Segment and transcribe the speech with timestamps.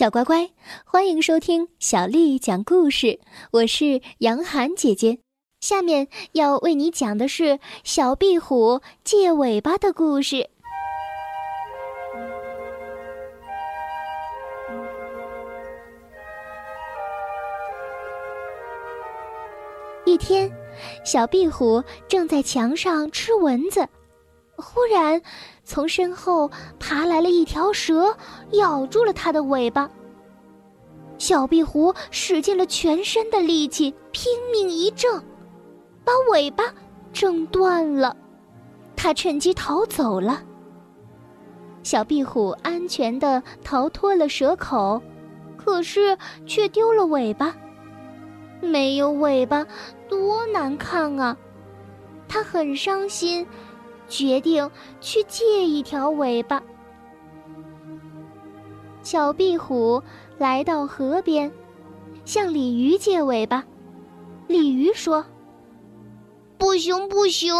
[0.00, 0.48] 小乖乖，
[0.86, 3.20] 欢迎收听小丽讲故事。
[3.50, 5.18] 我是杨涵姐姐，
[5.60, 10.48] 下面要为你讲的是小壁虎借尾巴的故事。
[20.06, 20.50] 一天，
[21.04, 23.86] 小壁虎正在墙上吃蚊子，
[24.60, 25.20] 忽然。
[25.64, 26.50] 从身后
[26.80, 28.16] 爬来了一条蛇，
[28.52, 29.88] 咬住了它的尾巴。
[31.16, 35.22] 小壁虎使尽了全身的力气，拼命一挣，
[36.04, 36.64] 把尾巴
[37.12, 38.16] 挣断了。
[38.96, 40.42] 它趁机逃走了。
[41.82, 45.00] 小壁虎安全的逃脱了蛇口，
[45.56, 47.54] 可是却丢了尾巴。
[48.60, 49.64] 没有尾巴，
[50.08, 51.36] 多难看啊！
[52.28, 53.46] 它很伤心。
[54.10, 56.62] 决定去借一条尾巴。
[59.02, 60.02] 小壁虎
[60.36, 61.50] 来到河边，
[62.26, 63.64] 向鲤鱼借尾巴。
[64.46, 65.24] 鲤鱼说
[66.58, 67.54] ：“不行，不行，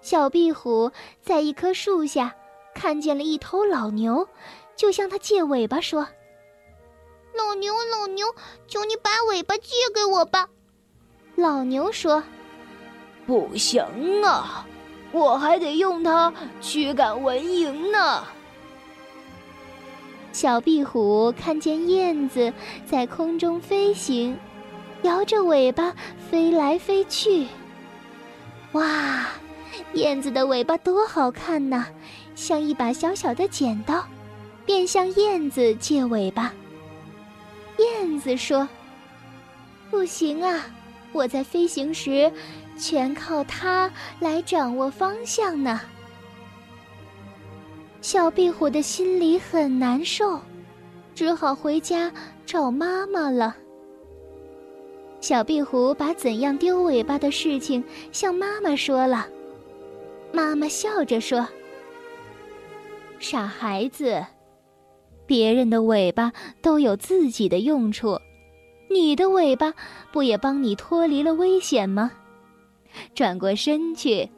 [0.00, 2.34] 小壁虎在一棵树下
[2.74, 4.26] 看见了一头老牛，
[4.74, 6.08] 就向他借尾巴说。
[7.36, 8.26] 老牛，老牛，
[8.66, 10.48] 求你把尾巴借给我吧。
[11.36, 12.22] 老牛说
[13.26, 13.84] ：“不行
[14.24, 14.66] 啊，
[15.12, 18.24] 我还得用它驱赶蚊蝇呢。”
[20.32, 22.52] 小壁虎看见燕子
[22.86, 24.36] 在空中飞行，
[25.02, 25.94] 摇着尾巴
[26.30, 27.46] 飞来飞去。
[28.72, 29.26] 哇，
[29.94, 31.86] 燕子的尾巴多好看呐，
[32.34, 34.04] 像一把小小的剪刀，
[34.66, 36.52] 便向燕子借尾巴。
[37.78, 38.68] 燕子说
[39.90, 40.66] ：“不行啊，
[41.16, 42.30] 我在飞行时，
[42.78, 45.80] 全靠它来掌握方向呢。”
[48.02, 50.38] 小壁虎的心里很难受，
[51.14, 52.12] 只好回家
[52.44, 53.56] 找妈妈了。
[55.20, 57.82] 小壁虎把怎样丢尾巴的事情
[58.12, 59.26] 向妈妈说了，
[60.32, 61.48] 妈妈笑着说
[63.18, 64.24] ：“傻孩子。”
[65.26, 66.32] 别人的尾巴
[66.62, 68.20] 都有自己的用处，
[68.88, 69.74] 你的尾巴
[70.12, 72.12] 不也帮你脱离了危险吗？
[73.14, 74.30] 转过身去，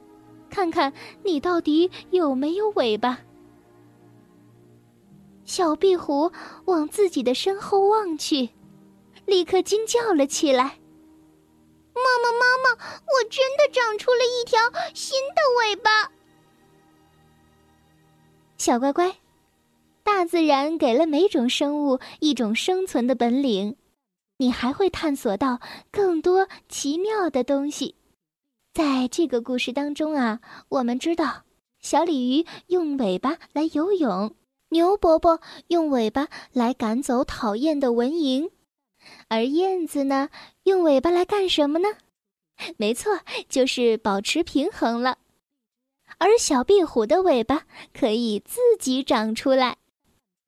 [0.51, 0.93] 看看
[1.23, 3.21] 你到底有没有尾巴。
[5.45, 6.33] 小壁虎
[6.67, 8.51] 往自己的身后望去，
[9.27, 10.79] 立刻惊叫了起来
[11.95, 12.71] ：“妈妈，妈妈，
[13.07, 14.61] 我真的长出了一条
[14.93, 16.11] 新的尾巴！”
[18.59, 19.17] 小乖乖。
[20.03, 23.77] 大自然给了每种生物一种生存的本领，
[24.39, 25.61] 你还会探索到
[25.91, 27.95] 更多奇妙的东西。
[28.73, 31.43] 在这个故事当中啊，我们知道
[31.81, 34.35] 小鲤鱼用尾巴来游泳，
[34.71, 38.51] 牛伯伯用尾巴来赶走讨厌的蚊蝇，
[39.29, 40.29] 而燕子呢，
[40.63, 41.89] 用尾巴来干什么呢？
[42.77, 45.19] 没错，就是保持平衡了。
[46.19, 49.79] 而小壁虎的尾巴可以自己长出来。